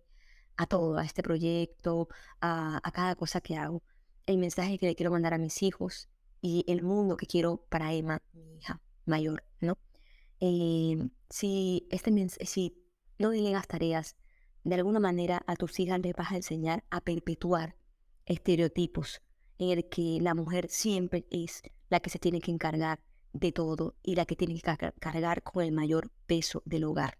a 0.56 0.66
todo, 0.66 0.98
a 0.98 1.04
este 1.04 1.22
proyecto, 1.22 2.08
a, 2.40 2.80
a 2.82 2.92
cada 2.92 3.14
cosa 3.16 3.40
que 3.40 3.56
hago. 3.56 3.82
El 4.26 4.38
mensaje 4.38 4.78
que 4.78 4.86
le 4.86 4.94
quiero 4.94 5.10
mandar 5.10 5.34
a 5.34 5.38
mis 5.38 5.62
hijos 5.62 6.08
y 6.40 6.64
el 6.68 6.82
mundo 6.82 7.16
que 7.16 7.26
quiero 7.26 7.64
para 7.68 7.92
Emma, 7.92 8.22
mi 8.32 8.56
hija 8.56 8.80
mayor, 9.06 9.44
¿no? 9.60 9.78
Eh, 10.40 11.08
si, 11.30 11.86
este, 11.90 12.10
si 12.44 12.76
no 13.18 13.30
delegas 13.30 13.68
tareas. 13.68 14.16
De 14.64 14.74
alguna 14.74 15.00
manera 15.00 15.42
a 15.46 15.56
tus 15.56 15.78
hijas 15.80 16.00
les 16.00 16.14
vas 16.14 16.32
a 16.32 16.36
enseñar 16.36 16.84
a 16.90 17.00
perpetuar 17.00 17.76
estereotipos 18.26 19.22
en 19.58 19.70
el 19.70 19.88
que 19.88 20.18
la 20.20 20.34
mujer 20.34 20.68
siempre 20.68 21.26
es 21.30 21.62
la 21.88 22.00
que 22.00 22.10
se 22.10 22.18
tiene 22.18 22.40
que 22.40 22.50
encargar 22.50 23.00
de 23.32 23.52
todo 23.52 23.96
y 24.02 24.14
la 24.14 24.24
que 24.24 24.36
tiene 24.36 24.54
que 24.54 24.92
cargar 25.00 25.42
con 25.42 25.64
el 25.64 25.72
mayor 25.72 26.10
peso 26.26 26.62
del 26.64 26.84
hogar. 26.84 27.18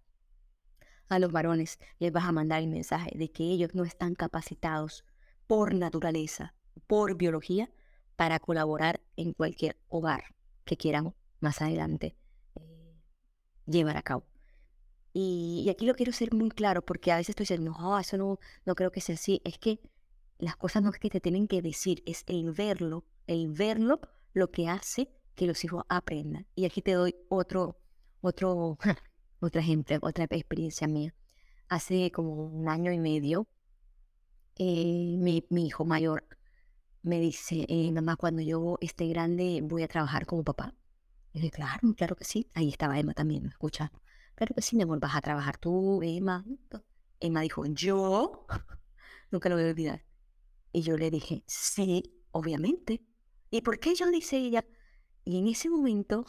A 1.12 1.18
los 1.18 1.30
varones 1.30 1.78
les 1.98 2.10
vas 2.10 2.24
a 2.24 2.32
mandar 2.32 2.62
el 2.62 2.68
mensaje 2.68 3.10
de 3.14 3.30
que 3.30 3.44
ellos 3.44 3.74
no 3.74 3.84
están 3.84 4.14
capacitados 4.14 5.04
por 5.46 5.74
naturaleza, 5.74 6.54
por 6.86 7.18
biología, 7.18 7.70
para 8.16 8.38
colaborar 8.38 9.02
en 9.16 9.34
cualquier 9.34 9.76
hogar 9.88 10.34
que 10.64 10.78
quieran 10.78 11.14
más 11.38 11.60
adelante 11.60 12.16
eh, 12.54 12.96
llevar 13.66 13.98
a 13.98 14.02
cabo. 14.02 14.24
Y, 15.12 15.68
aquí 15.68 15.84
lo 15.84 15.94
quiero 15.94 16.12
ser 16.12 16.32
muy 16.32 16.48
claro 16.48 16.80
porque 16.80 17.12
a 17.12 17.16
veces 17.16 17.30
estoy 17.30 17.44
diciendo, 17.44 17.76
no, 17.78 17.98
eso 17.98 18.16
no, 18.16 18.38
no 18.64 18.74
creo 18.74 18.90
que 18.90 19.02
sea 19.02 19.16
así. 19.16 19.42
Es 19.44 19.58
que 19.58 19.80
las 20.38 20.56
cosas 20.56 20.82
no 20.82 20.88
es 20.88 20.98
que 20.98 21.10
te 21.10 21.20
tienen 21.20 21.46
que 21.46 21.60
decir, 21.60 22.02
es 22.06 22.24
el 22.26 22.52
verlo, 22.52 23.04
el 23.26 23.52
verlo 23.52 24.00
lo 24.32 24.50
que 24.50 24.66
hace 24.66 25.10
que 25.34 25.46
los 25.46 25.62
hijos 25.62 25.84
aprendan. 25.90 26.46
Y 26.54 26.64
aquí 26.64 26.80
te 26.80 26.92
doy 26.92 27.14
otro, 27.28 27.76
otro, 28.22 28.78
otro 29.46 29.60
ejemplo, 29.60 29.98
otra 30.02 30.24
experiencia 30.30 30.86
mía. 30.88 31.14
Hace 31.68 32.10
como 32.10 32.46
un 32.46 32.68
año 32.68 32.92
y 32.92 32.98
medio, 32.98 33.48
eh, 34.56 35.16
mi, 35.18 35.46
mi, 35.50 35.66
hijo 35.66 35.84
mayor 35.84 36.26
me 37.02 37.20
dice, 37.20 37.66
eh, 37.68 37.90
mamá, 37.92 38.16
cuando 38.16 38.42
yo 38.42 38.78
esté 38.80 39.08
grande 39.08 39.60
voy 39.62 39.82
a 39.82 39.88
trabajar 39.88 40.26
como 40.26 40.44
papá. 40.44 40.74
Y 41.32 41.40
dije, 41.40 41.50
claro, 41.50 41.94
claro 41.96 42.16
que 42.16 42.24
sí. 42.24 42.50
Ahí 42.54 42.68
estaba 42.68 42.98
Emma 42.98 43.14
también, 43.14 43.46
escucha 43.46 43.90
Claro 44.34 44.54
que 44.54 44.62
sí, 44.62 44.80
amor, 44.80 44.98
vas 45.00 45.14
a 45.14 45.20
trabajar 45.20 45.58
tú, 45.58 46.02
Emma. 46.02 46.44
Emma 47.20 47.42
dijo, 47.42 47.64
¿yo? 47.66 48.46
Nunca 49.30 49.48
lo 49.48 49.56
voy 49.56 49.64
a 49.64 49.68
olvidar. 49.68 50.04
Y 50.72 50.82
yo 50.82 50.96
le 50.96 51.10
dije, 51.10 51.44
sí, 51.46 52.14
obviamente. 52.30 53.02
¿Y 53.50 53.60
por 53.60 53.78
qué 53.78 53.94
yo 53.94 54.10
dice 54.10 54.38
ella? 54.38 54.64
Y 55.24 55.38
en 55.38 55.46
ese 55.48 55.68
momento, 55.68 56.24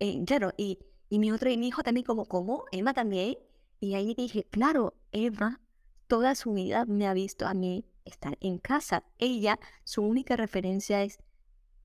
eh, 0.00 0.22
claro, 0.26 0.52
y, 0.56 0.78
y 1.08 1.18
mi 1.18 1.32
otro 1.32 1.50
y 1.50 1.54
hijo 1.54 1.82
también 1.82 2.04
como, 2.04 2.26
¿cómo? 2.26 2.64
Emma 2.72 2.94
también. 2.94 3.36
Y 3.80 3.94
ahí 3.94 4.14
dije, 4.14 4.44
claro, 4.50 4.94
Emma 5.12 5.60
toda 6.06 6.34
su 6.34 6.52
vida 6.52 6.84
me 6.86 7.06
ha 7.06 7.14
visto 7.14 7.46
a 7.46 7.54
mí 7.54 7.84
estar 8.04 8.36
en 8.40 8.58
casa. 8.58 9.04
Ella, 9.18 9.58
su 9.84 10.02
única 10.02 10.36
referencia 10.36 11.02
es, 11.02 11.18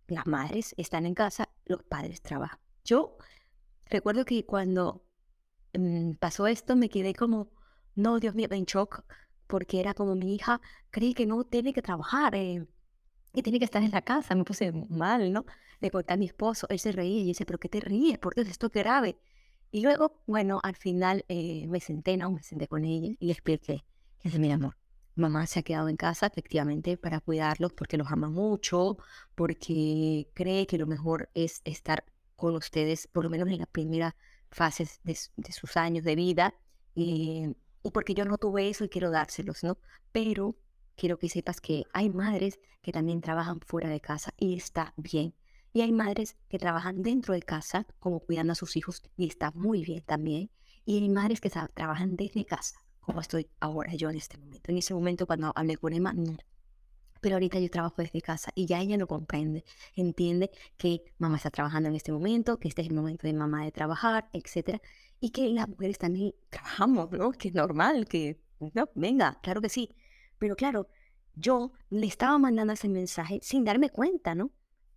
las 0.08 0.28
madres 0.28 0.76
están 0.78 1.06
en 1.06 1.16
casa, 1.16 1.50
los 1.66 1.84
padres 1.84 2.22
trabajan. 2.22 2.60
Yo 2.84 3.18
recuerdo 3.86 4.26
que 4.26 4.46
cuando 4.46 5.04
Mm, 5.74 6.14
pasó 6.16 6.48
esto, 6.48 6.76
me 6.76 6.90
quedé 6.90 7.14
como, 7.14 7.50
no, 7.96 8.20
Dios 8.20 8.36
mío, 8.36 8.48
en 8.52 8.66
shock, 8.66 9.04
porque 9.48 9.80
era 9.80 9.94
como 9.94 10.16
mi 10.16 10.36
hija 10.36 10.62
cree 10.90 11.14
que 11.14 11.26
no 11.26 11.44
tiene 11.46 11.74
que 11.74 11.82
trabajar 11.82 12.36
eh, 12.36 12.68
y 13.34 13.42
tiene 13.44 13.60
que 13.60 13.66
estar 13.66 13.84
en 13.84 13.92
la 13.92 14.02
casa. 14.02 14.36
Me 14.36 14.44
puse 14.44 14.72
mal, 14.90 15.32
¿no? 15.32 15.46
Le 15.80 15.92
conté 15.92 16.14
a 16.14 16.18
mi 16.18 16.26
esposo, 16.26 16.68
él 16.70 16.80
se 16.80 16.92
reía 16.92 17.22
y 17.22 17.26
dice, 17.26 17.46
¿pero 17.46 17.60
qué 17.60 17.70
te 17.70 17.80
ríes? 17.80 18.18
¿Por 18.20 18.34
qué 18.34 18.42
esto 18.42 18.68
es 18.68 18.74
grave? 18.74 19.18
Y 19.72 19.82
luego, 19.82 20.22
bueno, 20.28 20.60
al 20.64 20.76
final 20.76 21.26
eh, 21.30 21.66
me 21.68 21.80
senté, 21.80 22.18
¿no? 22.18 22.32
Me 22.32 22.44
senté 22.44 22.68
con 22.68 22.86
ella 22.86 23.16
y 23.20 23.26
le 23.26 23.32
expliqué. 23.32 23.86
Y 24.22 24.26
dice, 24.26 24.40
mi 24.40 24.52
amor, 24.52 24.76
mamá 25.16 25.48
se 25.48 25.60
ha 25.60 25.64
quedado 25.64 25.90
en 25.90 25.98
casa 25.98 26.28
efectivamente 26.28 26.98
para 26.98 27.20
cuidarlos 27.22 27.74
porque 27.74 27.98
los 27.98 28.12
ama 28.12 28.30
mucho, 28.30 28.98
porque 29.36 30.30
cree 30.34 30.68
que 30.68 30.78
lo 30.78 30.88
mejor 30.88 31.30
es 31.34 31.62
estar 31.66 32.04
con 32.36 32.56
ustedes, 32.56 33.08
por 33.08 33.24
lo 33.24 33.30
menos 33.30 33.50
en 33.50 33.60
la 33.60 33.66
primera 33.66 34.16
fases 34.50 35.00
de, 35.04 35.16
sus 35.16 35.78
años 35.78 36.04
de 36.04 36.16
vida 36.16 36.54
y, 36.94 37.56
porque 37.94 38.14
yo 38.14 38.26
no 38.26 38.38
tuve 38.38 38.70
eso 38.70 38.84
y 38.84 38.90
quiero 38.90 39.10
dárselos, 39.10 39.64
¿no? 39.64 39.78
Pero 40.12 40.56
quiero 41.02 41.18
que 41.18 41.30
sepas 41.30 41.60
que 41.62 41.86
hay 41.94 42.12
madres 42.12 42.60
que 42.84 42.92
también 42.92 43.22
trabajan 43.22 43.60
fuera 43.60 43.90
de 43.90 44.00
casa 44.00 44.36
y 44.38 44.56
está 44.56 44.94
bien. 44.98 45.34
Y 45.74 45.82
hay 45.82 45.92
madres 45.92 46.38
que 46.48 46.60
trabajan 46.60 47.02
dentro 47.02 47.34
de 47.34 47.42
casa, 47.42 47.88
como 47.98 48.20
cuidando 48.20 48.52
a 48.54 48.56
sus 48.56 48.78
hijos, 48.78 49.02
y 49.18 49.26
está 49.26 49.50
muy 49.56 49.84
bien 49.84 50.04
también. 50.04 50.52
Y 50.86 51.00
hay 51.00 51.10
madres 51.10 51.42
que 51.42 51.50
trabajan 51.50 52.16
desde 52.16 52.46
casa, 52.46 52.76
como 53.00 53.20
estoy 53.20 53.50
ahora 53.60 53.96
yo 53.96 54.12
en 54.12 54.18
este 54.18 54.38
momento. 54.38 54.70
En 54.70 54.78
ese 54.78 54.94
momento, 54.94 55.26
cuando 55.26 55.52
hablé 55.56 55.76
con 55.78 55.92
Emma, 55.94 56.14
pero 57.20 57.36
ahorita 57.38 57.60
yo 57.60 57.72
trabajo 57.72 57.96
desde 57.98 58.22
casa 58.22 58.52
y 58.54 58.68
ya 58.68 58.80
ella 58.80 58.98
lo 58.98 59.08
comprende, 59.08 59.64
entiende 59.96 60.52
que 60.78 61.02
mamá 61.18 61.38
está 61.38 61.50
trabajando 61.50 61.90
en 61.90 61.96
este 61.96 62.12
momento, 62.12 62.60
que 62.60 62.68
este 62.68 62.84
es 62.84 62.90
el 62.90 62.94
momento 62.94 63.26
de 63.26 63.34
mamá 63.34 63.64
de 63.66 63.72
trabajar, 63.72 64.30
etcétera, 64.34 64.80
y 65.20 65.32
que 65.32 65.50
las 65.50 65.68
mujeres 65.68 65.98
también 65.98 66.36
trabajamos, 66.52 67.10
¿no? 67.12 67.32
Que 67.32 67.48
es 67.48 67.56
normal, 67.56 68.06
que, 68.08 68.40
no, 68.76 68.88
venga, 68.94 69.40
claro 69.42 69.62
que 69.62 69.70
sí. 69.70 69.96
Pero 70.42 70.56
claro, 70.56 70.88
yo 71.36 71.72
le 71.92 72.08
estaba 72.08 72.40
mandando 72.40 72.74
ese 72.74 72.90
mensaje 72.90 73.40
sin 73.44 73.64
darme 73.64 73.92
cuenta, 73.92 74.34
¿no? 74.34 74.50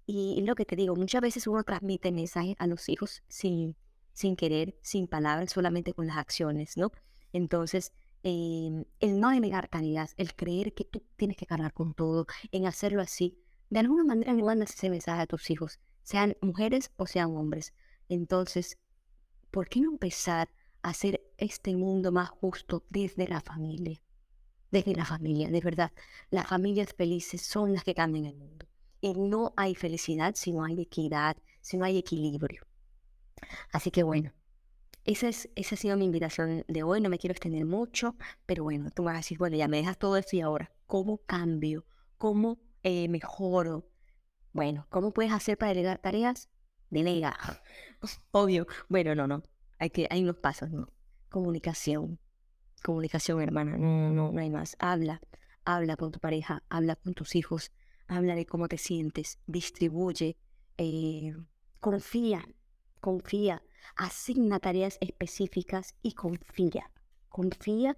Y 0.07 0.41
lo 0.41 0.55
que 0.55 0.65
te 0.65 0.75
digo, 0.75 0.97
muchas 0.97 1.21
veces 1.21 1.47
uno 1.47 1.65
transmite 1.65 2.13
mensajes 2.13 2.57
a 2.59 2.67
los 2.67 2.89
hijos 2.89 3.23
sin, 3.29 3.77
sin 4.15 4.37
querer, 4.37 4.75
sin 4.81 5.07
palabras, 5.07 5.53
solamente 5.53 5.93
con 5.93 6.07
las 6.07 6.17
acciones, 6.17 6.79
¿no? 6.79 6.93
Entonces, 7.35 7.93
Em, 8.27 8.87
el 9.01 9.21
no 9.21 9.29
delegar 9.29 9.69
tareas, 9.69 10.15
el 10.17 10.35
creer 10.35 10.73
que 10.73 10.85
tú 10.85 11.03
tienes 11.17 11.37
que 11.37 11.45
cargar 11.45 11.75
con 11.75 11.93
todo, 11.93 12.27
en 12.53 12.65
hacerlo 12.67 13.03
así, 13.03 13.39
de 13.69 13.81
alguna 13.81 14.03
manera 14.03 14.33
le 14.33 14.43
mandas 14.43 14.73
ese 14.73 14.89
mensaje 14.89 15.21
a 15.21 15.27
tus 15.27 15.51
hijos, 15.51 15.79
sean 16.03 16.35
mujeres 16.41 16.91
o 16.97 17.07
sean 17.07 17.37
hombres. 17.37 17.75
Entonces, 18.09 18.79
¿por 19.51 19.69
qué 19.69 19.83
no 19.83 19.91
empezar 19.91 20.49
hacer 20.85 21.23
este 21.39 21.75
mundo 21.75 22.13
más 22.13 22.29
justo 22.29 22.85
desde 22.91 23.27
la 23.27 23.41
familia. 23.41 24.01
Desde 24.75 24.97
la 24.97 25.05
familia, 25.05 25.49
de 25.51 25.61
verdad. 25.61 25.93
Las 26.31 26.49
familias 26.49 26.93
felices 26.95 27.41
son 27.43 27.73
las 27.73 27.85
que 27.85 27.95
cambian 27.95 28.25
el 28.25 28.35
mundo. 28.35 28.67
Y 29.01 29.15
no 29.15 29.55
hay 29.57 29.77
felicidad 29.77 30.35
si 30.35 30.51
no 30.51 30.65
hay 30.65 30.81
equidad, 30.81 31.37
si 31.61 31.77
no 31.77 31.85
hay 31.85 31.97
equilibrio. 31.97 32.67
Así 33.71 33.93
que 33.93 34.03
bueno, 34.03 34.33
esa, 35.05 35.29
es, 35.29 35.49
esa 35.55 35.77
ha 35.77 35.79
sido 35.79 35.97
mi 35.97 36.07
invitación 36.07 36.65
de 36.67 36.83
hoy. 36.83 37.01
No 37.01 37.09
me 37.09 37.19
quiero 37.19 37.31
extender 37.31 37.65
mucho, 37.65 38.17
pero 38.47 38.65
bueno, 38.65 38.91
tú 38.91 39.05
vas 39.05 39.15
a 39.15 39.19
decir, 39.19 39.39
bueno, 39.39 39.57
ya 39.57 39.69
me 39.69 39.77
dejas 39.77 39.97
todo 39.97 40.17
esto 40.17 40.35
y 40.35 40.41
ahora, 40.41 40.73
¿cómo 40.87 41.19
cambio? 41.19 41.87
¿Cómo 42.19 42.59
eh, 42.83 43.07
mejoro? 43.07 43.89
Bueno, 44.53 44.89
¿cómo 44.91 45.13
puedes 45.13 45.31
hacer 45.31 45.57
para 45.57 45.69
delegar 45.69 45.99
tareas? 45.99 46.49
Delega. 46.91 47.37
Obvio. 48.33 48.67
Bueno, 48.89 49.15
no, 49.15 49.29
no. 49.29 49.45
Hay, 49.79 49.91
que, 49.91 50.09
hay 50.11 50.25
unos 50.25 50.39
pasos, 50.39 50.73
¿no? 50.73 50.89
Comunicación. 51.29 52.19
Comunicación, 52.85 53.41
hermana. 53.41 53.79
No, 53.79 54.11
no, 54.11 54.31
no 54.31 54.41
hay 54.43 54.51
más. 54.51 54.77
Habla. 54.79 55.23
Habla 55.65 55.97
con 55.97 56.13
tu 56.13 56.21
pareja. 56.21 56.63
Habla 56.69 56.97
con 56.97 57.15
tus 57.15 57.35
hijos. 57.35 57.73
Habla 58.09 58.35
de 58.35 58.45
cómo 58.45 58.69
te 58.69 58.77
sientes. 58.77 59.39
Distribuye. 59.47 60.37
Eh, 60.77 61.35
confía. 61.81 62.47
Confía. 63.01 63.63
Asigna 63.97 64.61
tareas 64.61 64.99
específicas 65.01 65.95
y 66.03 66.13
confía. 66.13 66.91
Confía. 67.31 67.97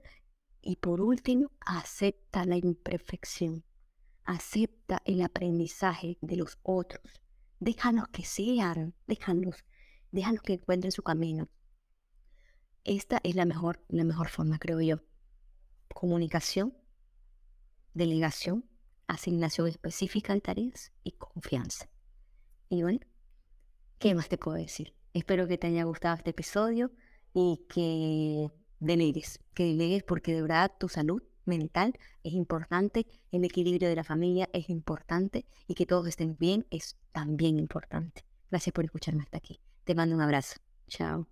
Y 0.62 0.76
por 0.76 1.00
último, 1.00 1.50
acepta 1.58 2.44
la 2.44 2.56
imperfección. 2.56 3.64
Acepta 4.22 5.02
el 5.04 5.20
aprendizaje 5.20 6.16
de 6.20 6.36
los 6.36 6.60
otros. 6.62 7.02
Déjanos 7.58 8.06
que 8.10 8.24
sean. 8.24 8.94
Déjanos. 9.08 9.64
Déjanos 10.12 10.42
que 10.42 10.52
encuentren 10.52 10.92
su 10.92 11.02
camino. 11.02 11.48
Esta 12.86 13.18
es 13.24 13.34
la 13.34 13.46
mejor, 13.46 13.82
la 13.88 14.04
mejor 14.04 14.28
forma, 14.28 14.60
creo 14.60 14.80
yo. 14.80 15.00
Comunicación, 15.92 16.72
delegación, 17.94 18.64
asignación 19.08 19.66
específica 19.66 20.34
de 20.34 20.40
tareas 20.40 20.92
y 21.02 21.12
confianza. 21.12 21.88
Y 22.68 22.82
bueno, 22.82 23.00
¿qué 23.98 24.14
más 24.14 24.28
te 24.28 24.38
puedo 24.38 24.56
decir? 24.56 24.94
Espero 25.14 25.48
que 25.48 25.58
te 25.58 25.66
haya 25.66 25.82
gustado 25.82 26.14
este 26.14 26.30
episodio 26.30 26.92
y 27.34 27.66
que 27.68 28.52
delegues, 28.78 29.40
que 29.52 29.64
delegues 29.64 30.04
porque 30.04 30.32
de 30.32 30.42
verdad 30.42 30.70
tu 30.78 30.88
salud 30.88 31.24
mental 31.44 31.98
es 32.22 32.34
importante, 32.34 33.04
el 33.32 33.44
equilibrio 33.44 33.88
de 33.88 33.96
la 33.96 34.04
familia 34.04 34.48
es 34.52 34.70
importante 34.70 35.44
y 35.66 35.74
que 35.74 35.86
todos 35.86 36.06
estén 36.06 36.36
bien 36.36 36.68
es 36.70 36.96
también 37.10 37.58
importante. 37.58 38.24
Gracias 38.48 38.72
por 38.72 38.84
escucharme 38.84 39.24
hasta 39.24 39.38
aquí. 39.38 39.60
Te 39.82 39.96
mando 39.96 40.14
un 40.14 40.22
abrazo. 40.22 40.60
Chao. 40.86 41.26